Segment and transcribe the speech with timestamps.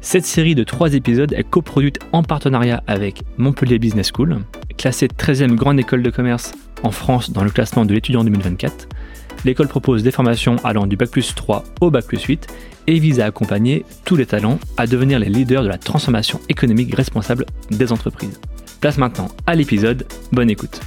[0.00, 4.38] Cette série de trois épisodes est coproduite en partenariat avec Montpellier Business School,
[4.76, 6.52] classée 13e grande école de commerce
[6.84, 8.88] en France dans le classement de l'étudiant 2024.
[9.44, 12.46] L'école propose des formations allant du Bac plus 3 au Bac plus 8
[12.86, 16.94] et vise à accompagner tous les talents à devenir les leaders de la transformation économique
[16.94, 18.40] responsable des entreprises.
[18.80, 20.80] Place maintenant à l'épisode, bonne écoute.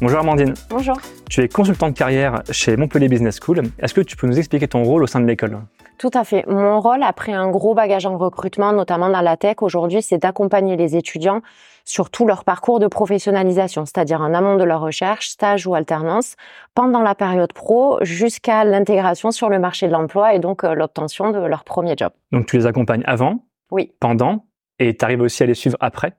[0.00, 0.54] Bonjour Amandine.
[0.70, 0.98] Bonjour.
[1.28, 3.62] Tu es consultante carrière chez Montpellier Business School.
[3.80, 5.58] Est-ce que tu peux nous expliquer ton rôle au sein de l'école?
[6.00, 6.46] Tout à fait.
[6.48, 10.74] Mon rôle, après un gros bagage en recrutement, notamment dans la tech aujourd'hui, c'est d'accompagner
[10.74, 11.42] les étudiants
[11.84, 16.36] sur tout leur parcours de professionnalisation, c'est-à-dire en amont de leur recherche, stage ou alternance,
[16.74, 21.32] pendant la période pro, jusqu'à l'intégration sur le marché de l'emploi et donc euh, l'obtention
[21.32, 22.12] de leur premier job.
[22.32, 23.92] Donc tu les accompagnes avant, oui.
[24.00, 24.46] pendant
[24.78, 26.14] et tu arrives aussi à les suivre après?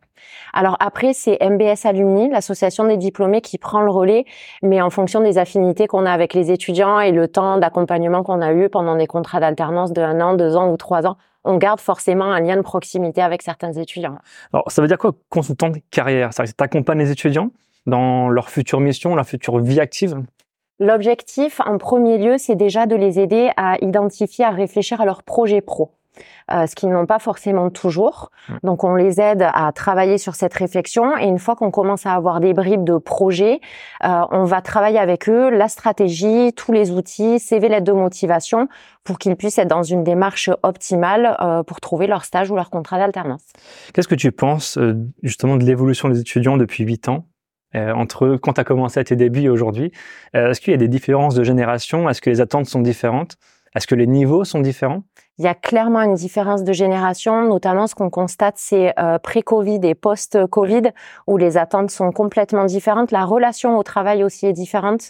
[0.54, 4.26] Alors après, c'est MBS Alumni, l'association des diplômés, qui prend le relais,
[4.62, 8.42] mais en fonction des affinités qu'on a avec les étudiants et le temps d'accompagnement qu'on
[8.42, 11.58] a eu pendant des contrats d'alternance de un an, deux ans ou trois ans, on
[11.58, 14.18] garde forcément un lien de proximité avec certains étudiants.
[14.54, 16.34] Alors, ça veut dire quoi, consultant de carrière?
[16.34, 17.50] Ça veut dire que tu accompagnes les étudiants
[17.88, 20.22] dans leur future mission, leur future vie active?
[20.80, 25.24] L'objectif, en premier lieu, c'est déjà de les aider à identifier, à réfléchir à leur
[25.24, 25.92] projet pro.
[26.52, 28.32] Euh, ce qu'ils n'ont pas forcément toujours.
[28.64, 31.18] Donc on les aide à travailler sur cette réflexion.
[31.18, 33.62] Et une fois qu'on commence à avoir des bribes de projets,
[34.04, 38.68] euh, on va travailler avec eux la stratégie, tous les outils, CV lettres de motivation
[39.04, 42.70] pour qu'ils puissent être dans une démarche optimale euh, pour trouver leur stage ou leur
[42.70, 43.44] contrat d'alternance.
[43.94, 44.78] Qu'est-ce que tu penses
[45.24, 47.26] justement de l'évolution des étudiants depuis 8 ans
[47.74, 49.94] entre quand tu as commencé à tes débuts et aujourd'hui?
[50.34, 52.10] Est-ce qu'il y a des différences de génération?
[52.10, 53.38] Est-ce que les attentes sont différentes?
[53.76, 55.04] Est-ce que les niveaux sont différents?
[55.42, 59.80] Il y a clairement une différence de génération, notamment ce qu'on constate, c'est euh, pré-Covid
[59.82, 60.92] et post-Covid,
[61.26, 63.10] où les attentes sont complètement différentes.
[63.10, 65.02] La relation au travail aussi est différente.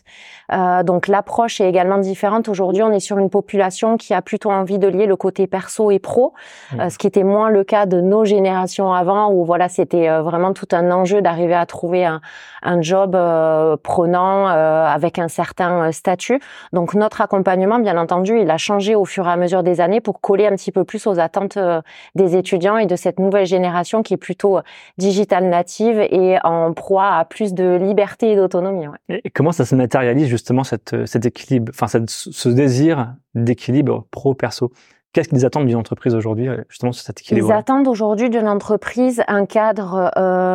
[0.54, 2.48] Euh, donc l'approche est également différente.
[2.48, 5.92] Aujourd'hui, on est sur une population qui a plutôt envie de lier le côté perso
[5.92, 6.34] et pro,
[6.72, 6.80] mmh.
[6.80, 10.22] euh, ce qui était moins le cas de nos générations avant, où voilà, c'était euh,
[10.22, 12.22] vraiment tout un enjeu d'arriver à trouver un,
[12.64, 16.40] un job euh, prenant avec un certain statut.
[16.72, 20.00] Donc notre accompagnement, bien entendu, il a changé au fur et à mesure des années
[20.00, 21.82] pour coller un petit peu plus aux attentes euh,
[22.16, 24.62] des étudiants et de cette nouvelle génération qui est plutôt euh,
[24.98, 28.86] digital native et en proie à plus de liberté et d'autonomie.
[29.10, 34.72] Et comment ça se matérialise justement euh, cet équilibre, enfin ce désir d'équilibre pro-perso?
[35.14, 39.24] Qu'est-ce qu'ils attendent d'une entreprise aujourd'hui, justement, sur cet équilibre Ils attendent aujourd'hui d'une entreprise
[39.28, 40.12] un cadre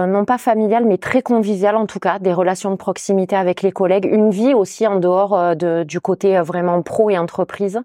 [0.06, 3.72] non pas familial, mais très convivial en tout cas, des relations de proximité avec les
[3.72, 7.82] collègues, une vie aussi en dehors de, du côté vraiment pro et entreprise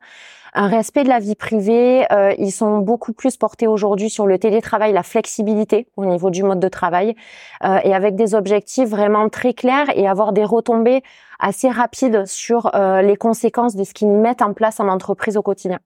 [0.53, 2.05] un respect de la vie privée.
[2.11, 6.43] Euh, ils sont beaucoup plus portés aujourd'hui sur le télétravail, la flexibilité au niveau du
[6.43, 7.15] mode de travail,
[7.63, 11.03] euh, et avec des objectifs vraiment très clairs et avoir des retombées
[11.39, 15.41] assez rapides sur euh, les conséquences de ce qu'ils mettent en place en entreprise au
[15.41, 15.79] quotidien.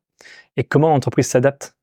[0.57, 1.75] Et comment l'entreprise s'adapte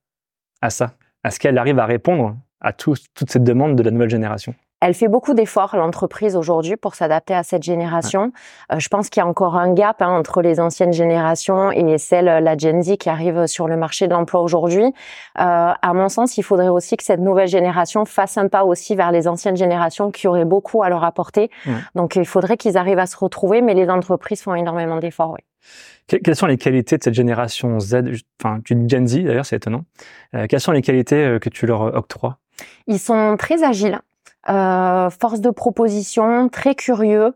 [0.60, 0.94] à ça?
[1.24, 4.54] Est-ce qu'elle arrive à répondre à toutes ces demandes de la nouvelle génération?
[4.84, 8.32] Elle fait beaucoup d'efforts, l'entreprise aujourd'hui, pour s'adapter à cette génération.
[8.72, 11.98] Euh, je pense qu'il y a encore un gap hein, entre les anciennes générations et
[11.98, 14.86] celle, euh, la Gen Z, qui arrive sur le marché de l'emploi aujourd'hui.
[14.86, 14.92] Euh,
[15.36, 19.12] à mon sens, il faudrait aussi que cette nouvelle génération fasse un pas aussi vers
[19.12, 21.48] les anciennes générations qui auraient beaucoup à leur apporter.
[21.94, 25.44] Donc, il faudrait qu'ils arrivent à se retrouver, mais les entreprises font énormément d'efforts, oui.
[26.06, 28.02] Quelles sont les qualités de cette génération Z
[28.42, 29.84] Enfin, tu dis Gen Z, d'ailleurs, c'est étonnant.
[30.48, 32.38] quelles sont les qualités que tu leur octroies?
[32.86, 33.98] Ils sont très agiles.
[34.48, 37.32] Euh, force de proposition, très curieux.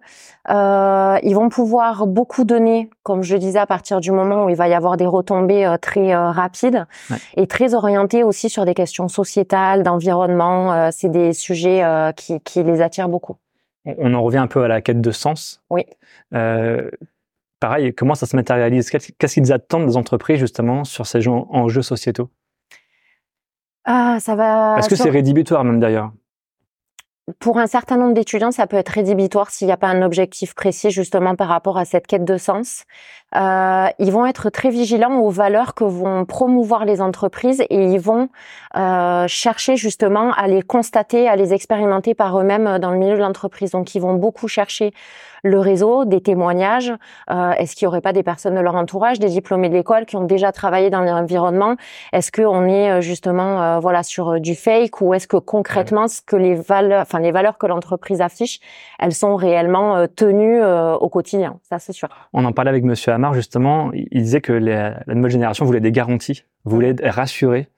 [0.48, 4.56] Euh, ils vont pouvoir beaucoup donner, comme je disais, à partir du moment où il
[4.56, 6.86] va y avoir des retombées euh, très euh, rapides
[7.36, 10.72] et très orientés aussi sur des questions sociétales, d'environnement.
[10.72, 11.84] Euh, c'est des sujets
[12.16, 13.36] qui, qui, les attirent beaucoup.
[13.84, 15.62] On en revient un peu à la quête de sens.
[15.70, 15.84] Oui.
[17.60, 18.90] Pareil, comment ça se matérialise?
[18.90, 22.30] Qu'est-ce qu'ils attendent des entreprises justement sur ces enjeux sociétaux?
[23.84, 24.76] Ah, ça va.
[24.78, 26.12] Est-ce que c'est rédhibitoire même d'ailleurs
[27.40, 30.54] pour un certain nombre d'étudiants, ça peut être rédhibitoire s'il n'y a pas un objectif
[30.54, 32.84] précis justement par rapport à cette quête de sens.
[33.34, 37.98] Euh, ils vont être très vigilants aux valeurs que vont promouvoir les entreprises et ils
[37.98, 38.28] vont
[38.76, 43.20] euh, chercher justement à les constater, à les expérimenter par eux-mêmes dans le milieu de
[43.20, 43.72] l'entreprise.
[43.72, 44.92] Donc ils vont beaucoup chercher
[45.46, 46.92] le réseau, des témoignages.
[47.30, 50.06] Euh, Est-ce qu'il n'y aurait pas des personnes de leur entourage, des diplômés de l'école
[50.06, 51.76] qui ont déjà travaillé dans l'environnement?
[52.12, 56.08] Est-ce qu'on est euh, justement euh, voilà sur euh, du fake ou est-ce que concrètement
[56.08, 58.60] ce que les valeurs, enfin les valeurs que l'entreprise affiche,
[58.98, 62.08] elles sont réellement tenues au quotidien Ça c'est sûr.
[62.32, 63.90] On en parlait avec Monsieur Amar justement.
[63.92, 67.68] Il disait que la nouvelle génération voulait des garanties, voulait rassurer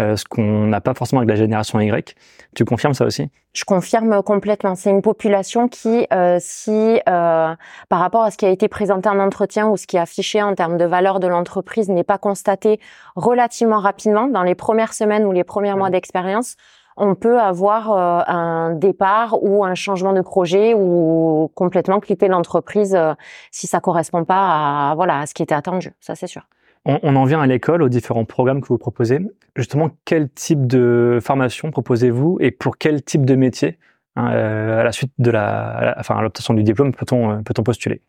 [0.00, 2.16] euh, ce qu'on n'a pas forcément avec la génération Y.
[2.56, 3.30] Tu confirmes ça aussi?
[3.52, 4.74] Je confirme complètement.
[4.74, 7.54] C'est une population qui, euh, si euh,
[7.88, 10.42] par rapport à ce qui a été présenté en entretien ou ce qui est affiché
[10.42, 12.80] en termes de valeur de l'entreprise n'est pas constaté
[13.14, 16.56] relativement rapidement dans les premières semaines ou les premiers mois d'expérience,
[16.96, 22.94] on peut avoir euh, un départ ou un changement de projet ou complètement clipper l'entreprise
[22.94, 23.14] euh,
[23.50, 25.92] si ça correspond pas à voilà à ce qui était attendu.
[26.00, 26.42] Ça c'est sûr.
[26.86, 29.18] On, en vient à l'école, aux différents programmes que vous proposez.
[29.56, 33.78] Justement, quel type de formation proposez-vous et pour quel type de métier
[34.16, 38.02] hein, euh, à la suite de la, enfin, l'obtention du diplôme peut-on peut-on postuler?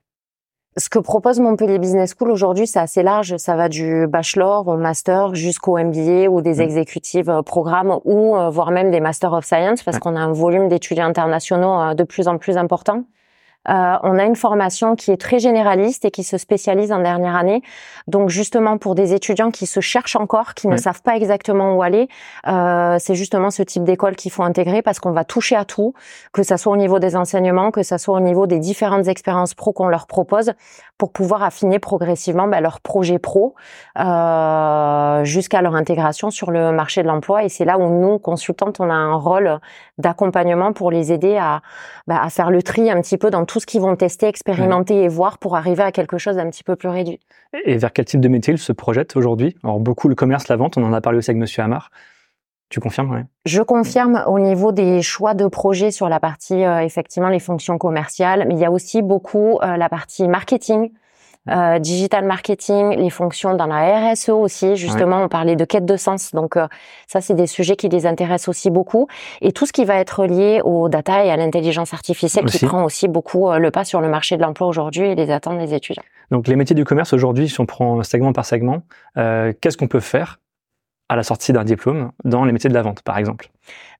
[0.77, 3.37] Ce que propose Montpellier Business School aujourd'hui, c'est assez large.
[3.37, 6.61] Ça va du bachelor au master jusqu'au MBA ou des mmh.
[6.61, 10.67] exécutives euh, programmes ou voire même des Master of Science parce qu'on a un volume
[10.67, 13.03] d'étudiants internationaux de plus en plus important.
[13.69, 17.35] Euh, on a une formation qui est très généraliste et qui se spécialise en dernière
[17.35, 17.61] année.
[18.07, 21.81] Donc justement pour des étudiants qui se cherchent encore, qui ne savent pas exactement où
[21.81, 22.07] aller,
[22.47, 25.93] euh, c'est justement ce type d'école qu'il faut intégrer parce qu'on va toucher à tout,
[26.31, 29.53] que ça soit au niveau des enseignements, que ça soit au niveau des différentes expériences
[29.53, 30.53] pro qu'on leur propose,
[30.97, 33.55] pour pouvoir affiner progressivement bah, leur projet pro
[33.99, 37.43] euh, jusqu'à leur intégration sur le marché de l'emploi.
[37.43, 39.59] Et c'est là où nous, consultantes, on a un rôle
[39.97, 41.61] d'accompagnement pour les aider à,
[42.07, 44.27] bah, à faire le tri un petit peu dans tout tout ce qu'ils vont tester,
[44.27, 47.21] expérimenter et voir pour arriver à quelque chose d'un petit peu plus réduit.
[47.63, 49.55] Et vers quel type de métier ils se projettent aujourd'hui?
[49.63, 51.89] Alors beaucoup le commerce, la vente, on en a parlé aussi avec Monsieur Amar.
[52.67, 53.21] Tu confirmes oui.
[53.45, 57.77] Je confirme au niveau des choix de projets sur la partie euh, effectivement les fonctions
[57.77, 60.91] commerciales, mais il y a aussi beaucoup euh, la partie marketing,
[61.49, 64.75] euh, digital marketing, les fonctions dans la RSE aussi.
[64.75, 66.33] Justement, on parlait de quête de sens.
[66.33, 66.67] Donc euh,
[67.07, 69.07] ça, c'est des sujets qui les intéressent aussi beaucoup.
[69.41, 72.83] Et tout ce qui va être lié aux data et à l'intelligence artificielle qui prend
[72.83, 75.73] aussi beaucoup euh, le pas sur le marché de l'emploi aujourd'hui et les attentes des
[75.73, 76.03] étudiants.
[76.31, 78.81] Donc les métiers du commerce aujourd'hui, si on prend segment par segment,
[79.15, 80.39] qu'est-ce qu'on peut faire
[81.09, 83.49] à la sortie d'un diplôme dans les métiers de la vente, par exemple?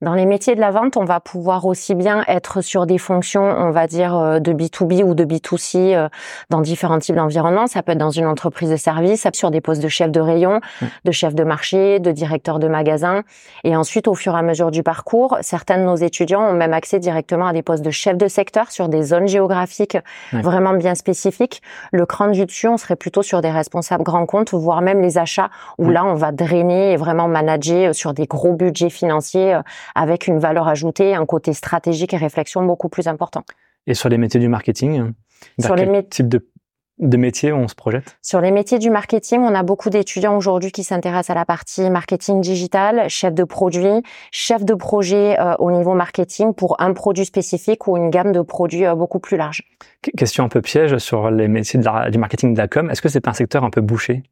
[0.01, 3.44] Dans les métiers de la vente, on va pouvoir aussi bien être sur des fonctions,
[3.44, 6.09] on va dire, euh, de B2B ou de B2C euh,
[6.50, 7.67] dans différents types d'environnements.
[7.67, 10.62] Ça peut être dans une entreprise de service, sur des postes de chef de rayon,
[11.03, 13.23] de chef de marché, de directeur de magasin.
[13.63, 16.73] Et ensuite, au fur et à mesure du parcours, certains de nos étudiants ont même
[16.73, 19.97] accès directement à des postes de chef de secteur sur des zones géographiques
[20.31, 21.61] vraiment bien spécifiques.
[21.91, 25.18] Le cran du dessus, on serait plutôt sur des responsables grands comptes, voire même les
[25.18, 29.62] achats, où là, on va drainer vraiment manager euh, sur des gros budgets financiers euh,
[29.96, 33.44] avec une valeur ajoutée, un côté stratégique et réflexion beaucoup plus important.
[33.88, 35.13] Et sur les métiers du marketing,
[35.60, 36.48] sur les type de
[37.00, 38.18] de métiers on se projette?
[38.22, 41.90] Sur les métiers du marketing, on a beaucoup d'étudiants aujourd'hui qui s'intéressent à la partie
[41.90, 47.25] marketing digital, chef de produit, chef de projet euh, au niveau marketing pour un produit
[47.25, 49.63] spécifique ou une gamme de produits beaucoup plus large.
[50.18, 52.90] Question un peu piège sur les métiers du marketing de la com.
[52.90, 54.24] Est-ce que c'est un secteur un peu bouché?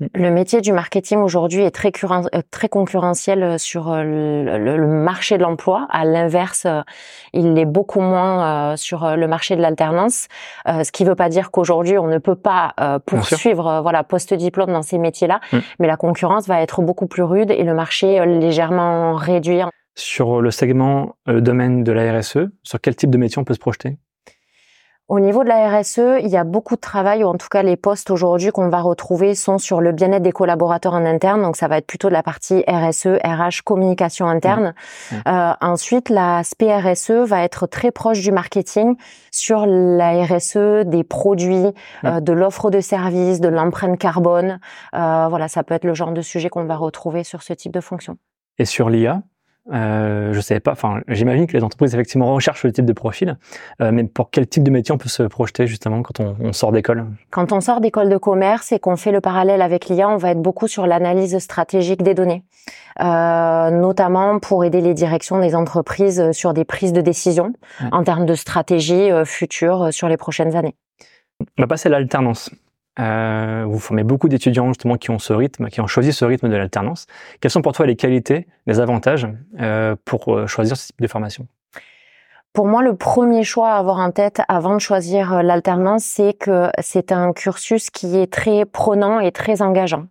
[0.00, 5.38] Le métier du marketing aujourd'hui est très, euh, très concurrentiel euh, sur euh, le, marché
[5.38, 5.86] de l'emploi.
[5.88, 6.66] À l'inverse,
[7.32, 10.28] il est beaucoup moins sur le marché de l'alternance.
[10.66, 12.74] Ce qui ne veut pas dire qu'aujourd'hui on ne peut pas
[13.06, 15.58] poursuivre voilà post-diplôme dans ces métiers-là, mm.
[15.78, 19.60] mais la concurrence va être beaucoup plus rude et le marché légèrement réduit.
[19.96, 23.60] Sur le segment domaine de la RSE, sur quel type de métier on peut se
[23.60, 23.98] projeter?
[25.08, 27.62] Au niveau de la RSE, il y a beaucoup de travail, ou en tout cas
[27.62, 31.56] les postes aujourd'hui qu'on va retrouver sont sur le bien-être des collaborateurs en interne, donc
[31.56, 34.74] ça va être plutôt de la partie RSE, RH, communication interne.
[35.12, 35.16] Mmh.
[35.16, 35.20] Mmh.
[35.28, 38.96] Euh, ensuite, l'aspect RSE va être très proche du marketing
[39.30, 42.06] sur la RSE des produits, mmh.
[42.06, 44.58] euh, de l'offre de services, de l'empreinte carbone.
[44.94, 47.72] Euh, voilà, ça peut être le genre de sujet qu'on va retrouver sur ce type
[47.72, 48.16] de fonction.
[48.58, 49.22] Et sur l'IA
[49.72, 50.72] euh, je sais pas.
[50.72, 53.38] Enfin, j'imagine que les entreprises effectivement recherchent le type de profil,
[53.80, 56.52] euh, mais pour quel type de métier on peut se projeter justement quand on, on
[56.52, 57.06] sort d'école?
[57.30, 60.30] Quand on sort d'école de commerce et qu'on fait le parallèle avec l'IA, on va
[60.30, 62.44] être beaucoup sur l'analyse stratégique des données,
[63.00, 67.52] euh, notamment pour aider les directions des entreprises sur des prises de décision
[67.92, 70.74] en termes de stratégie euh, future euh, sur les prochaines années.
[71.58, 72.50] On va passer à l'alternance.
[73.00, 76.48] Euh, vous formez beaucoup d'étudiants justement qui ont ce rythme, qui ont choisi ce rythme
[76.48, 77.06] de l'alternance.
[77.40, 79.26] Quelles sont pour toi les qualités, les avantages
[79.60, 81.46] euh, pour euh, choisir ce type de formation?
[82.52, 86.68] Pour moi, le premier choix à avoir en tête avant de choisir l'alternance, c'est que
[86.78, 90.06] c'est un cursus qui est très prenant et très engageant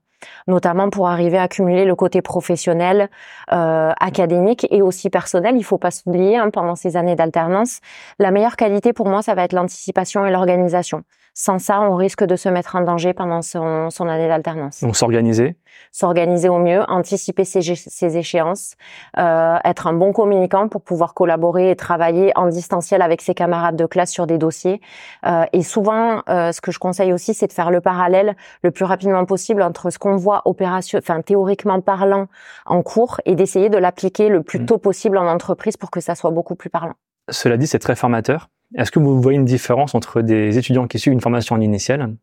[0.48, 3.10] notamment pour arriver à cumuler le côté professionnel,
[3.52, 5.56] euh, académique et aussi personnel.
[5.58, 7.80] Il faut pas s'oublier hein, pendant ces années d'alternance.
[8.20, 11.04] La meilleure qualité pour moi, ça va être l'anticipation et l'organisation.
[11.36, 14.82] Sans ça, on risque de se mettre en danger pendant son, son année d'alternance.
[14.82, 15.56] Donc s'organiser?
[15.92, 18.76] S'organiser au mieux, anticiper ses, ses échéances,
[19.18, 23.76] euh, être un bon communicant pour pouvoir collaborer et travailler en distanciel avec ses camarades
[23.76, 24.80] de classe sur des dossiers.
[25.26, 28.70] Euh, et souvent, euh, ce que je conseille aussi, c'est de faire le parallèle le
[28.70, 32.28] plus rapidement possible entre ce qu'on voit opération, enfin théoriquement parlant
[32.68, 34.66] en cours et d'essayer de l'appliquer le plus mmh.
[34.68, 36.94] tôt possible en entreprise pour que ça soit beaucoup plus parlant.
[37.30, 38.50] Cela dit, c'est très formateur.
[38.76, 42.16] Est-ce que vous voyez une différence entre des étudiants qui suivent une formation en initiale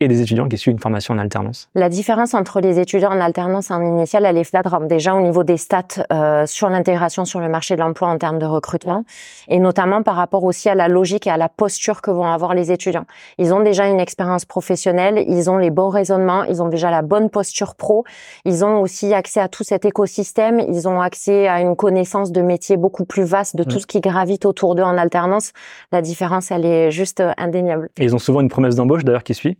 [0.00, 3.20] et des étudiants qui suivent une formation en alternance La différence entre les étudiants en
[3.20, 4.86] alternance et en initiale, elle est flagrante.
[4.86, 8.38] Déjà au niveau des stats euh, sur l'intégration sur le marché de l'emploi en termes
[8.38, 9.04] de recrutement,
[9.48, 12.54] et notamment par rapport aussi à la logique et à la posture que vont avoir
[12.54, 13.06] les étudiants.
[13.38, 17.02] Ils ont déjà une expérience professionnelle, ils ont les bons raisonnements, ils ont déjà la
[17.02, 18.04] bonne posture pro,
[18.44, 22.40] ils ont aussi accès à tout cet écosystème, ils ont accès à une connaissance de
[22.40, 25.52] métier beaucoup plus vaste de tout ce qui gravite autour d'eux en alternance.
[25.92, 27.88] La différence, elle est juste indéniable.
[27.98, 29.58] Et ils ont souvent une promesse d'embauche d'ailleurs qui suit?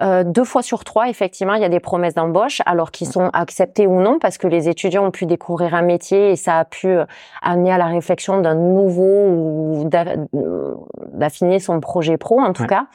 [0.00, 3.30] Euh, deux fois sur trois, effectivement, il y a des promesses d'embauche, alors qu'ils sont
[3.32, 6.64] acceptés ou non, parce que les étudiants ont pu découvrir un métier et ça a
[6.64, 7.04] pu euh,
[7.42, 9.88] amener à la réflexion d'un nouveau ou
[11.12, 12.86] d'affiner son projet pro, en tout cas.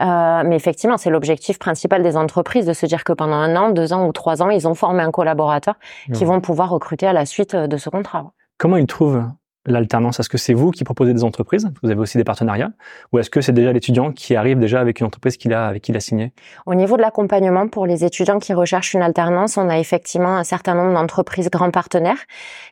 [0.00, 3.70] Euh, mais effectivement, c'est l'objectif principal des entreprises de se dire que pendant un an,
[3.70, 5.74] deux ans ou trois ans, ils ont formé un collaborateur
[6.12, 8.32] qui vont pouvoir recruter à la suite de ce contrat.
[8.58, 9.24] Comment ils trouvent
[9.66, 11.70] l'alternance Est-ce que c'est vous qui proposez des entreprises?
[11.82, 12.70] Vous avez aussi des partenariats?
[13.12, 15.82] Ou est-ce que c'est déjà l'étudiant qui arrive déjà avec une entreprise qu'il a, avec
[15.82, 16.32] qui il a signé?
[16.66, 20.44] Au niveau de l'accompagnement pour les étudiants qui recherchent une alternance, on a effectivement un
[20.44, 22.18] certain nombre d'entreprises grands partenaires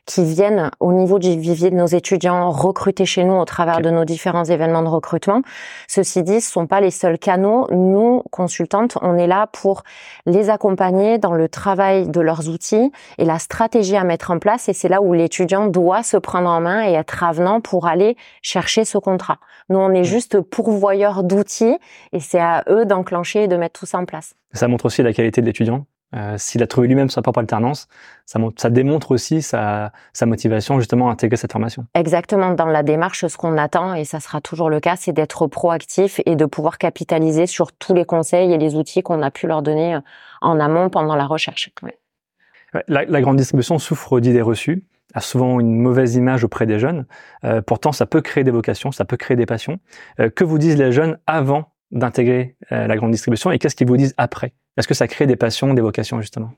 [0.05, 3.89] qui viennent au niveau du vivier de nos étudiants recruter chez nous au travers de
[3.89, 5.41] nos différents événements de recrutement.
[5.87, 7.67] Ceci dit, ce sont pas les seuls canaux.
[7.71, 9.83] Nous, consultantes, on est là pour
[10.25, 14.69] les accompagner dans le travail de leurs outils et la stratégie à mettre en place.
[14.69, 18.17] Et c'est là où l'étudiant doit se prendre en main et être avenant pour aller
[18.41, 19.39] chercher ce contrat.
[19.69, 21.77] Nous, on est juste pourvoyeurs d'outils
[22.11, 24.35] et c'est à eux d'enclencher et de mettre tout ça en place.
[24.53, 25.85] Ça montre aussi la qualité de l'étudiant.
[26.15, 27.87] Euh, S'il a trouvé lui-même sa propre alternance,
[28.25, 31.87] ça, ça démontre aussi sa, sa, motivation justement à intégrer cette formation.
[31.95, 32.51] Exactement.
[32.51, 36.21] Dans la démarche, ce qu'on attend, et ça sera toujours le cas, c'est d'être proactif
[36.27, 39.63] et de pouvoir capitaliser sur tous les conseils et les outils qu'on a pu leur
[39.63, 40.01] donner euh,
[40.41, 41.71] en amont pendant la recherche.
[42.87, 47.05] La, la, grande distribution souffre d'idées reçues a souvent une mauvaise image auprès des jeunes.
[47.43, 49.79] Euh, pourtant, ça peut créer des vocations, ça peut créer des passions.
[50.19, 53.87] Euh, que vous disent les jeunes avant d'intégrer euh, la grande distribution et qu'est-ce qu'ils
[53.87, 54.53] vous disent après?
[54.77, 56.51] Est-ce que ça crée des passions, des vocations justement?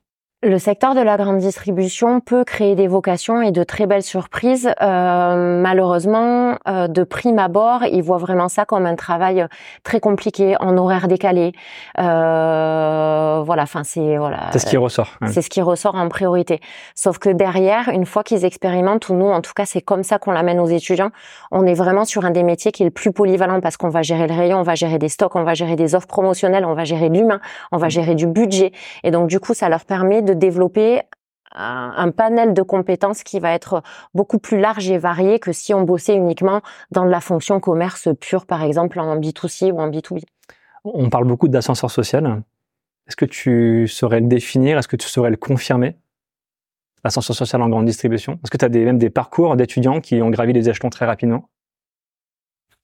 [0.46, 4.70] Le secteur de la grande distribution peut créer des vocations et de très belles surprises.
[4.82, 9.46] Euh, malheureusement, euh, de prime abord, ils voient vraiment ça comme un travail
[9.84, 11.52] très compliqué, en horaire décalé.
[12.00, 14.52] Euh, voilà, enfin c'est voilà.
[14.52, 15.18] C'est ce qui ressort.
[15.28, 16.60] C'est ce qui ressort en priorité.
[16.94, 20.20] Sauf que derrière, une fois qu'ils expérimentent, ou nous, en tout cas, c'est comme ça
[20.20, 21.10] qu'on l'amène aux étudiants.
[21.52, 24.04] On est vraiment sur un des métiers qui est le plus polyvalent parce qu'on va
[24.04, 26.76] gérer le rayon, on va gérer des stocks, on va gérer des offres promotionnelles, on
[26.76, 27.40] va gérer l'humain,
[27.72, 28.72] on va gérer du budget.
[29.04, 31.02] Et donc du coup, ça leur permet de développer
[31.56, 33.82] un, panel de compétences qui va être
[34.14, 36.62] beaucoup plus large et varié que si on bossait uniquement
[36.92, 40.24] dans la fonction commerce pure, par exemple en B2C ou en B2B.
[40.84, 42.44] On parle beaucoup d'ascenseur social.
[43.08, 44.78] Est-ce que tu saurais le définir?
[44.78, 45.96] Est-ce que tu saurais le confirmer?
[47.04, 48.34] L'ascenseur social en grande distribution?
[48.44, 51.50] Est-ce que tu as même des parcours d'étudiants qui ont gravi les échelons très rapidement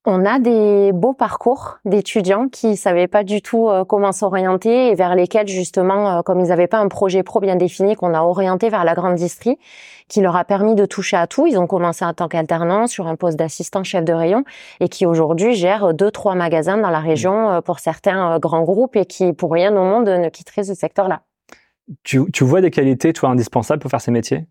[0.06, 4.96] on a des beaux parcours d'étudiants qui savaient pas du tout euh, comment s'orienter et
[4.96, 8.22] vers lesquels justement, euh, comme ils n'avaient pas un projet pro bien défini, qu'on a
[8.22, 9.60] orienté vers la grande distrie,
[10.08, 11.46] qui leur a permis de toucher à tout.
[11.46, 14.44] Ils ont commencé en tant qu'alternant sur un poste d'assistant chef de rayon
[14.80, 18.96] et qui aujourd'hui gèrent deux, trois magasins dans la région euh, pour certains grands groupes
[18.96, 21.22] et qui, pour rien au monde, ne quitteraient ce secteur-là.
[22.04, 24.48] Tu, tu vois des qualités, toi, indispensables pour faire ces métiers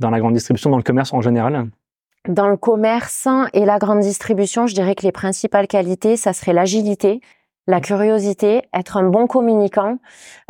[0.00, 1.68] dans la grande distribution, dans le commerce en général?
[2.28, 6.52] Dans le commerce et la grande distribution, je dirais que les principales qualités, ça serait
[6.52, 7.20] l'agilité,
[7.66, 9.98] la curiosité, être un bon communicant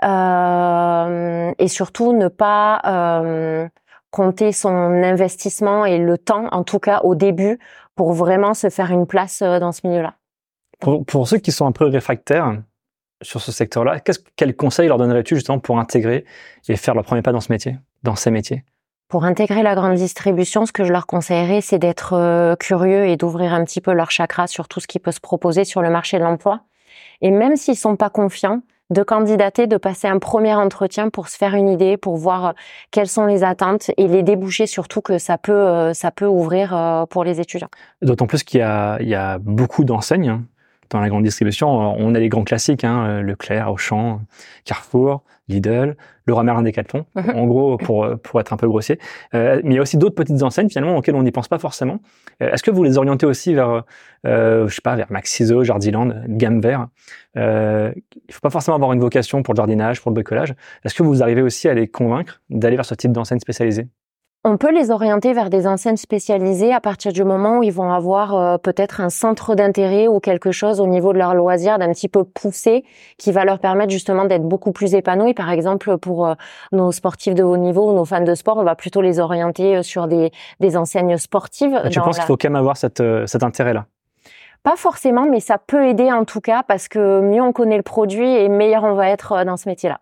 [0.04, 3.68] euh, et surtout ne pas euh,
[4.10, 7.58] compter son investissement et le temps, en tout cas au début,
[7.94, 10.14] pour vraiment se faire une place euh, dans ce milieu-là.
[10.80, 12.62] Pour, pour, ceux qui sont un peu réfractaires
[13.22, 14.00] sur ce secteur-là,
[14.36, 16.24] quel conseil leur donnerais-tu justement pour intégrer
[16.68, 18.64] et faire leur premier pas dans ce métier, dans ces métiers?
[19.10, 23.16] Pour intégrer la grande distribution, ce que je leur conseillerais, c'est d'être euh, curieux et
[23.16, 25.90] d'ouvrir un petit peu leur chakra sur tout ce qui peut se proposer sur le
[25.90, 26.60] marché de l'emploi
[27.20, 31.36] Et même s'ils sont pas confiants, de candidater, de passer un premier entretien pour se
[31.36, 32.52] faire une idée, pour voir euh,
[32.92, 37.06] quelles sont les attentes et les débouchés surtout que ça peut euh, ça peut ouvrir
[37.10, 37.70] pour les étudiants.
[38.02, 40.42] D'autant plus qu'il y y a beaucoup d'enseignes hein,
[40.90, 41.68] dans la grande distribution.
[41.68, 44.20] On a les grands classiques, hein, Leclerc, Auchan,
[44.64, 48.98] Carrefour, Lidl, le Merlin Decathlon, en gros pour pour être un peu grossier.
[49.32, 51.98] mais il y a aussi d'autres petites enseignes finalement auxquelles on n'y pense pas forcément.
[52.38, 53.84] Est-ce que vous les orientez aussi vers
[54.26, 56.88] euh, je sais pas vers Maxiso, Jardiland, gamme vert?
[57.36, 57.92] Euh,
[58.28, 60.54] Il faut pas forcément avoir une vocation pour le jardinage, pour le bricolage.
[60.84, 63.88] Est-ce que vous arrivez aussi à les convaincre d'aller vers ce type d'enseigne spécialisée?
[64.42, 67.92] On peut les orienter vers des enseignes spécialisées à partir du moment où ils vont
[67.92, 71.92] avoir euh, peut-être un centre d'intérêt ou quelque chose au niveau de leur loisir d'un
[71.92, 72.84] petit peu poussé
[73.18, 75.34] qui va leur permettre justement d'être beaucoup plus épanouis.
[75.34, 76.34] Par exemple, pour euh,
[76.72, 79.76] nos sportifs de haut niveau ou nos fans de sport, on va plutôt les orienter
[79.76, 81.78] euh, sur des, des enseignes sportives.
[81.84, 83.84] Ah, tu penses qu'il faut quand même avoir cette, cet intérêt-là?
[84.62, 87.82] Pas forcément, mais ça peut aider en tout cas parce que mieux on connaît le
[87.82, 90.00] produit et meilleur on va être dans ce métier-là.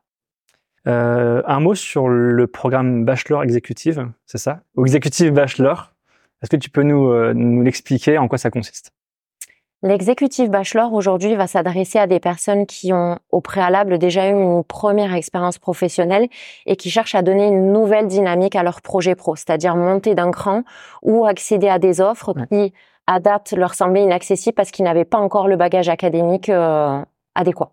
[0.86, 4.60] Euh, un mot sur le programme Bachelor Exécutive, c'est ça?
[4.76, 5.92] Ou Exécutive Bachelor.
[6.42, 8.92] Est-ce que tu peux nous, euh, nous l'expliquer en quoi ça consiste?
[9.84, 14.64] L'exécutif bachelor aujourd'hui va s'adresser à des personnes qui ont au préalable déjà eu une
[14.64, 16.26] première expérience professionnelle
[16.66, 20.32] et qui cherchent à donner une nouvelle dynamique à leur projet pro, c'est-à-dire monter d'un
[20.32, 20.64] cran
[21.02, 22.72] ou accéder à des offres qui
[23.06, 27.00] à date leur semblaient inaccessibles parce qu'ils n'avaient pas encore le bagage académique euh,
[27.36, 27.70] adéquat.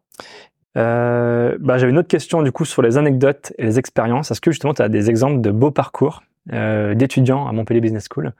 [0.77, 4.31] Euh, bah, J'avais une autre question du coup sur les anecdotes et les expériences.
[4.31, 8.07] Est-ce que justement tu as des exemples de beaux parcours euh, d'étudiants à Montpellier Business
[8.11, 8.33] School?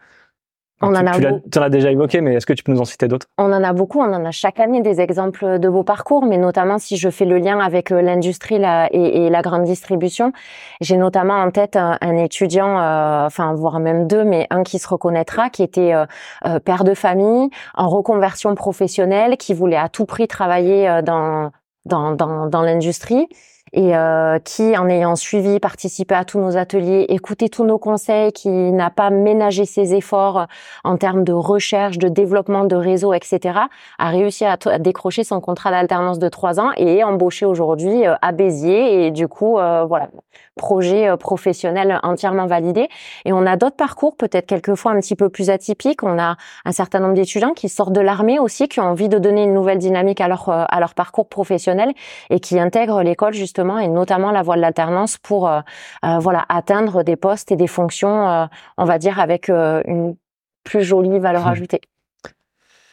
[0.81, 2.81] On tu, en a tu, en as déjà évoqué, mais est-ce que tu peux nous
[2.81, 3.27] en citer d'autres?
[3.37, 4.01] On en a beaucoup.
[4.01, 7.23] On en a chaque année des exemples de beaux parcours, mais notamment si je fais
[7.23, 8.59] le lien avec euh, l'industrie
[8.91, 10.33] et, et, la grande distribution,
[10.81, 14.87] j'ai notamment en tête un, étudiant, euh, enfin voire même deux, mais un qui se
[14.87, 20.27] reconnaîtra, qui était euh, père de famille, en reconversion professionnelle, qui voulait à tout prix
[20.27, 21.51] travailler dans
[21.85, 23.27] dans, dans, dans l'industrie
[23.73, 28.31] et euh, qui, en ayant suivi, participé à tous nos ateliers, écouté tous nos conseils,
[28.31, 30.47] qui n'a pas ménagé ses efforts
[30.83, 33.59] en termes de recherche, de développement de réseau, etc.,
[33.99, 38.15] a réussi à, décrocher son contrat d'alternance de trois ans et est embauché aujourd'hui euh,
[38.21, 40.09] à Béziers et du coup, euh, voilà,
[40.55, 42.87] projet euh, professionnel entièrement validé.
[43.25, 46.03] Et on a d'autres parcours, peut-être quelquefois un petit peu plus atypiques.
[46.03, 49.17] On a un certain nombre d'étudiants qui sortent de l'armée aussi, qui ont envie de
[49.17, 51.93] donner une nouvelle dynamique à leur à leur parcours professionnel
[52.29, 55.61] et qui intègrent l'école justement et notamment la voie de l'alternance pour euh,
[56.03, 58.45] euh, voilà atteindre des postes et des fonctions, euh,
[58.77, 60.15] on va dire avec une
[60.63, 61.49] plus jolie valeur hmm.
[61.49, 61.81] ajoutée.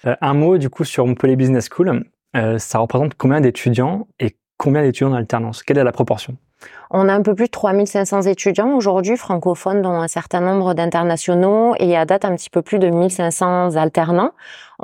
[0.05, 2.05] un mot du coup sur Montpellier Business School,
[2.59, 5.63] ça représente combien d'étudiants et combien d'étudiants en alternance?
[5.63, 6.37] Quelle est la proportion?
[6.91, 11.75] On a un peu plus de 3500 étudiants aujourd'hui francophones, dont un certain nombre d'internationaux
[11.79, 14.33] et à date un petit peu plus de 1500 alternants.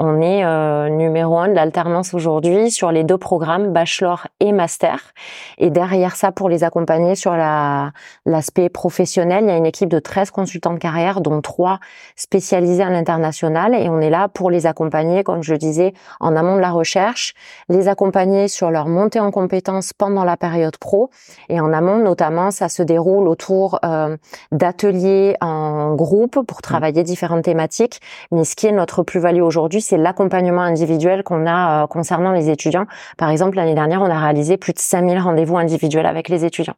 [0.01, 5.13] On est euh, numéro un de l'alternance aujourd'hui sur les deux programmes, bachelor et master.
[5.59, 9.99] Et derrière ça, pour les accompagner sur l'aspect professionnel, il y a une équipe de
[9.99, 11.81] 13 consultants de carrière, dont trois
[12.15, 13.75] spécialisés à l'international.
[13.75, 17.35] Et on est là pour les accompagner, comme je disais, en amont de la recherche,
[17.69, 21.11] les accompagner sur leur montée en compétences pendant la période pro.
[21.49, 24.17] Et en amont, notamment, ça se déroule autour euh,
[24.53, 28.01] d'ateliers en groupe pour travailler différentes thématiques.
[28.31, 32.51] Mais ce qui est notre plus-value aujourd'hui, c'est l'accompagnement individuel qu'on a euh, concernant les
[32.51, 32.87] étudiants.
[33.17, 36.77] Par exemple, l'année dernière, on a réalisé plus de 5000 rendez-vous individuels avec les étudiants.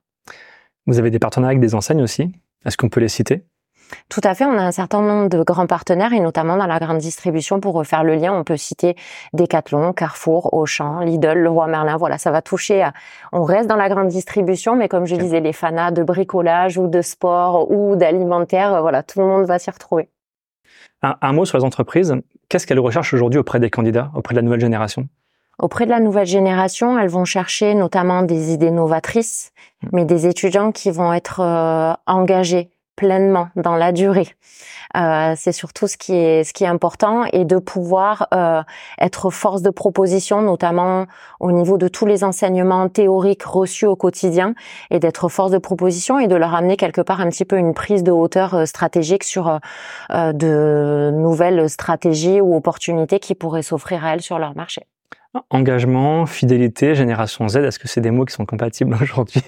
[0.87, 2.33] Vous avez des partenariats avec des enseignes aussi?
[2.65, 3.45] Est-ce qu'on peut les citer?
[4.09, 6.79] Tout à fait, on a un certain nombre de grands partenaires et notamment dans la
[6.79, 8.95] grande distribution pour refaire le lien, on peut citer
[9.33, 11.97] Decathlon, Carrefour, Auchan, Lidl, Leroy Merlin.
[11.97, 12.83] Voilà, ça va toucher.
[12.83, 12.93] À...
[13.33, 16.87] On reste dans la grande distribution, mais comme je disais, les fanas de bricolage ou
[16.87, 20.09] de sport ou d'alimentaire, voilà, tout le monde va s'y retrouver.
[21.03, 22.15] Un, mot sur les entreprises.
[22.49, 25.09] Qu'est-ce qu'elles recherchent aujourd'hui auprès des candidats, auprès de la nouvelle génération?
[25.59, 29.89] Auprès de la nouvelle génération, elles vont chercher notamment des idées novatrices, mmh.
[29.93, 34.29] mais des étudiants qui vont être euh, engagés pleinement dans la durée.
[34.95, 38.63] Euh, c'est surtout ce qui est ce qui est important et de pouvoir euh,
[39.01, 41.07] être force de proposition, notamment
[41.39, 44.55] au niveau de tous les enseignements théoriques reçus au quotidien,
[44.91, 47.73] et d'être force de proposition et de leur amener quelque part un petit peu une
[47.73, 49.59] prise de hauteur euh, stratégique sur
[50.11, 54.83] de nouvelles stratégies ou opportunités qui pourraient s'offrir à elles sur leur marché.
[55.49, 59.43] Engagement, fidélité, génération Z, est-ce que c'est des mots qui sont compatibles aujourd'hui?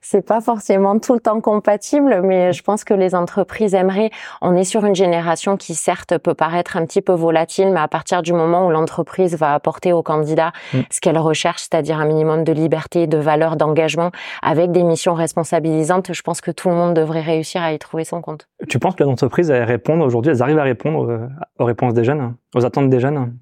[0.00, 4.10] C'est pas forcément tout le temps compatible, mais je pense que les entreprises aimeraient.
[4.42, 7.88] On est sur une génération qui certes peut paraître un petit peu volatile, mais à
[7.88, 10.78] partir du moment où l'entreprise va apporter au candidat mm.
[10.90, 14.10] ce qu'elle recherche, c'est-à-dire un minimum de liberté, de valeur, d'engagement,
[14.42, 18.04] avec des missions responsabilisantes, je pense que tout le monde devrait réussir à y trouver
[18.04, 18.48] son compte.
[18.68, 21.28] Tu penses que les entreprises répondent aujourd'hui, elles arrivent à répondre euh,
[21.58, 23.36] aux réponses des jeunes, aux attentes des jeunes?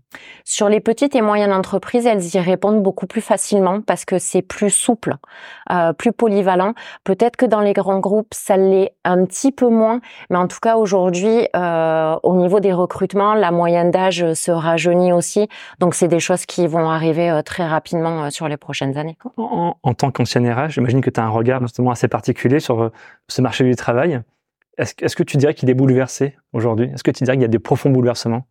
[0.44, 4.42] Sur les petites et moyennes entreprises, elles y répondent beaucoup plus facilement parce que c'est
[4.42, 5.16] plus souple,
[5.72, 6.43] euh, plus polyvalent.
[7.04, 10.60] Peut-être que dans les grands groupes, ça l'est un petit peu moins, mais en tout
[10.60, 15.48] cas aujourd'hui, euh, au niveau des recrutements, la moyenne d'âge se rajeunit aussi.
[15.80, 19.16] Donc c'est des choses qui vont arriver euh, très rapidement sur les prochaines années.
[19.36, 22.90] En, tant qu'ancien RH, j'imagine que tu as un regard justement assez particulier sur
[23.28, 24.20] ce marché du travail.
[24.76, 26.90] Est-ce que tu dirais qu'il est bouleversé aujourd'hui?
[26.92, 28.46] Est-ce que tu dirais qu'il y a des profonds bouleversements?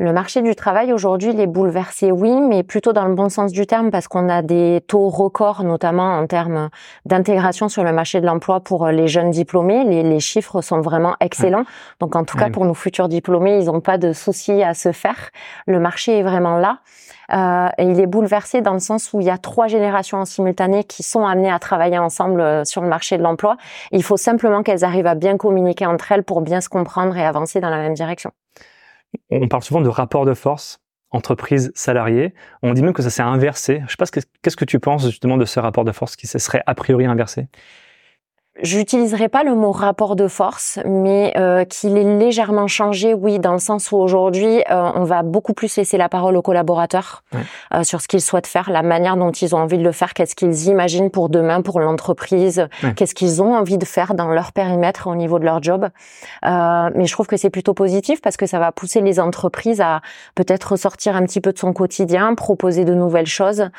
[0.00, 3.52] Le marché du travail aujourd'hui, il est bouleversé, oui, mais plutôt dans le bon sens
[3.52, 6.70] du terme parce qu'on a des taux records, notamment en termes
[7.04, 9.84] d'intégration sur le marché de l'emploi pour les jeunes diplômés.
[9.84, 11.64] Les, chiffres sont vraiment excellents.
[11.98, 14.92] Donc, en tout cas, pour nos futurs diplômés, ils n'ont pas de soucis à se
[14.92, 15.30] faire.
[15.66, 16.78] Le marché est vraiment là.
[17.32, 20.24] Euh, et il est bouleversé dans le sens où il y a trois générations en
[20.24, 23.56] simultané qui sont amenées à travailler ensemble euh, sur le marché de l'emploi.
[23.92, 27.24] Il faut simplement qu'elles arrivent à bien communiquer entre elles pour bien se comprendre et
[27.24, 28.32] avancer dans la même direction.
[29.30, 32.34] On parle souvent de rapport de force entreprise salarié.
[32.62, 33.78] On dit même que ça s'est inversé.
[33.78, 34.06] Je ne sais pas
[34.42, 37.06] qu'est-ce que tu penses justement de ce rapport de force qui se serait a priori
[37.06, 37.48] inversé?
[38.62, 43.52] J'utiliserai pas le mot rapport de force, mais euh, qu'il est légèrement changé, oui, dans
[43.52, 47.22] le sens où aujourd'hui, euh, on va beaucoup plus laisser la parole aux collaborateurs
[47.72, 50.12] euh, sur ce qu'ils souhaitent faire, la manière dont ils ont envie de le faire,
[50.12, 54.52] qu'est-ce qu'ils imaginent pour demain, pour l'entreprise, qu'est-ce qu'ils ont envie de faire dans leur
[54.52, 55.88] périmètre au niveau de leur job.
[56.42, 60.02] mais je trouve que c'est plutôt positif parce que ça va pousser les entreprises à
[60.34, 63.70] peut-être sortir un petit peu de son quotidien, proposer de nouvelles choses.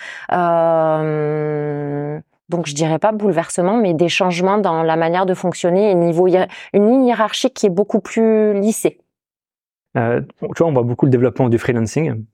[2.51, 6.27] Donc je dirais pas bouleversement, mais des changements dans la manière de fonctionner et niveau
[6.27, 8.99] une ligne hiérarchique qui est beaucoup plus lissée.
[9.97, 12.25] Euh, tu vois, on voit beaucoup le développement du freelancing.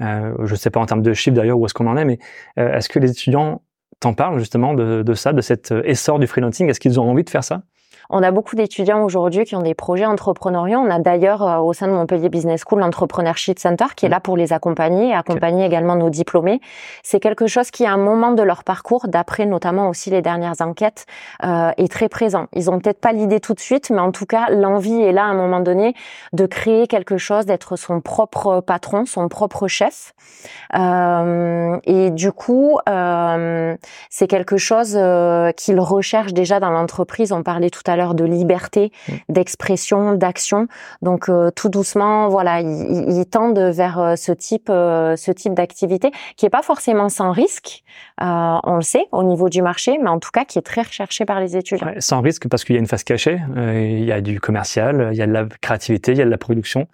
[0.00, 2.04] Euh, je ne sais pas en termes de chiffres d'ailleurs où est-ce qu'on en est,
[2.04, 2.18] mais
[2.58, 3.62] euh, est-ce que les étudiants
[3.98, 6.68] t'en parlent justement de, de, ça, de cet essor du freelancing?
[6.68, 7.62] Est-ce qu'ils ont envie de faire ça?
[8.10, 10.78] On a beaucoup d'étudiants aujourd'hui qui ont des projets entrepreneuriaux.
[10.78, 14.20] On a d'ailleurs euh, au sein de Montpellier Business School l'Entrepreneurship Center qui est là
[14.20, 16.60] pour les accompagner et accompagner également nos diplômés.
[17.02, 20.60] C'est quelque chose qui, à un moment de leur parcours, d'après notamment aussi les dernières
[20.60, 21.06] enquêtes,
[21.44, 22.46] euh, est très présent.
[22.54, 25.24] Ils ont peut-être pas l'idée tout de suite, mais en tout cas, l'envie est là
[25.24, 25.94] à un moment donné
[26.32, 30.14] de créer quelque chose, d'être son propre patron, son propre chef.
[30.74, 33.76] Euh, et du coup, euh,
[34.10, 37.32] c'est quelque chose euh, qu'ils recherchent déjà dans l'entreprise.
[37.32, 39.12] On parlait tout à l'heure de liberté, mm.
[39.28, 40.68] d'expression, d'action.
[41.02, 46.10] Donc euh, tout doucement, voilà, ils, tendent vers euh, ce type, euh, ce type d'activité
[46.36, 47.82] qui est pas forcément sans risque.
[48.20, 51.24] on le sait au niveau du marché, mais en tout cas qui est très recherché
[51.24, 51.92] par les étudiants.
[51.98, 55.18] sans risque parce qu'il y a une phase cachée, il y a du commercial, il
[55.18, 56.86] y a de la créativité, il y a de la production.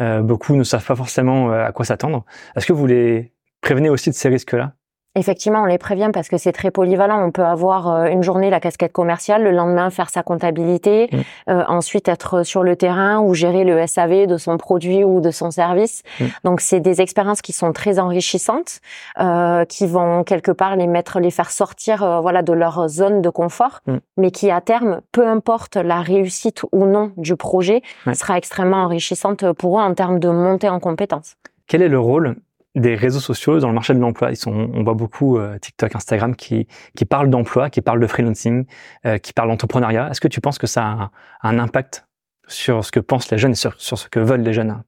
[0.00, 2.24] beaucoup ne savent pas forcément à quoi s'attendre.
[2.56, 4.75] Est-ce que vous les prévenez aussi de ces risques-là?
[5.16, 7.24] Effectivement, on les prévient parce que c'est très polyvalent.
[7.24, 11.16] On peut avoir euh, une journée la casquette commerciale, le lendemain faire sa comptabilité, mm.
[11.50, 15.30] euh, ensuite être sur le terrain ou gérer le SAV de son produit ou de
[15.30, 16.02] son service.
[16.20, 16.24] Mm.
[16.44, 18.80] Donc c'est des expériences qui sont très enrichissantes,
[19.18, 23.22] euh, qui vont quelque part les mettre, les faire sortir, euh, voilà, de leur zone
[23.22, 23.96] de confort, mm.
[24.18, 27.80] mais qui à terme, peu importe la réussite ou non du projet,
[28.12, 31.36] sera extrêmement enrichissante pour eux en termes de montée en compétences.
[31.66, 32.36] Quel est le rôle
[32.76, 34.30] des réseaux sociaux dans le marché de l'emploi.
[34.30, 38.66] Ils on voit beaucoup euh, TikTok, Instagram qui, qui parlent d'emploi, qui parlent de freelancing,
[39.06, 40.08] euh, qui parlent d'entrepreneuriat.
[40.10, 41.10] Est-ce que tu penses que ça a
[41.48, 42.06] un, impact
[42.46, 44.82] sur ce que pensent les jeunes et sur, sur ce que veulent les jeunes?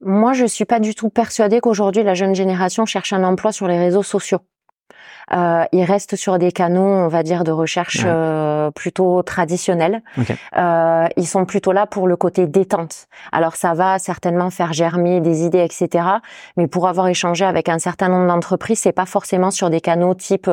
[0.00, 3.66] Moi, je suis pas du tout persuadée qu'aujourd'hui la jeune génération cherche un emploi sur
[3.66, 4.40] les réseaux sociaux.
[5.34, 10.02] Euh, ils restent sur des canaux, on va dire, de recherche euh, plutôt traditionnels.
[10.56, 13.06] Euh, ils sont plutôt là pour le côté détente.
[13.32, 16.04] Alors ça va certainement faire germer des idées, etc.
[16.56, 20.14] Mais pour avoir échangé avec un certain nombre d'entreprises, c'est pas forcément sur des canaux
[20.14, 20.50] type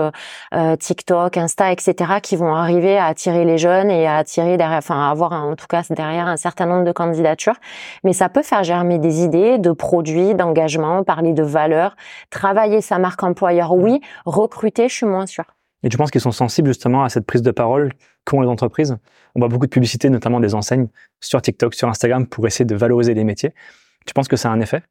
[0.54, 2.13] euh, TikTok, Insta, etc.
[2.24, 5.68] qui vont arriver à attirer les jeuns et à attirer derrière, enfin avoir en tout
[5.68, 7.56] cas derrière un certain nombre de candidatures.
[8.04, 11.96] Mais ça peut faire germer des idées, de produits, d'engagement, parler de valeurs,
[12.30, 15.45] travailler sa marque employeur, oui, recruter je suis moins sûre.
[15.84, 17.93] Et tu penses qu'ils sont sensibles justement à cette prise de parole
[18.25, 18.97] qu'ont les entreprises?
[19.36, 20.88] On voit beaucoup de publicités, notamment des enseignes,
[21.21, 23.53] sur TikTok, sur Instagram, pour essayer de valoriser les métiers.
[24.05, 24.82] Tu penses que ça a un effet?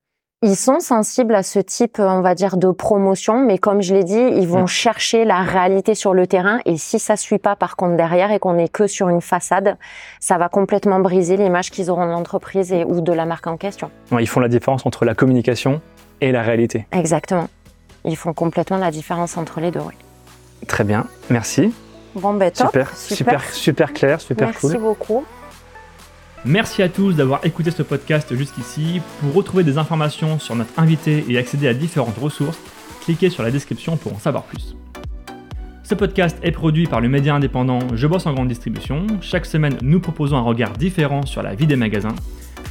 [0.42, 4.04] Ils sont sensibles à ce type, on va dire, de promotion, mais comme je l'ai
[4.04, 4.68] dit, ils vont mm.
[4.68, 6.60] chercher la réalité sur le terrain.
[6.64, 9.76] Et si ça suit pas, par contre, derrière et qu'on est que sur une façade,
[10.20, 13.56] ça va complètement briser l'image qu'ils auront de l'entreprise et ou de la marque en
[13.56, 13.90] question.
[14.12, 15.80] ils font la différence entre la communication
[16.20, 16.86] et la réalité.
[16.92, 17.48] Exactement
[18.04, 19.80] ils font complètement la différence entre les deux.
[19.80, 19.94] Oui.
[20.66, 21.72] Très bien, merci.
[22.14, 22.68] Bon, ben top.
[22.68, 24.70] Super, super, super, clair, super cool.
[24.70, 25.24] Merci beaucoup.
[26.44, 29.00] Merci à tous d'avoir écouté ce podcast jusqu'ici.
[29.20, 32.58] Pour retrouver des informations sur notre invité et accéder à différentes ressources,
[33.02, 34.76] cliquez sur la description pour en savoir plus.
[35.82, 39.06] Ce podcast est produit par le média indépendant Je bosse en grande distribution.
[39.20, 42.14] Chaque semaine, nous proposons un regard différent sur la vie des magasins,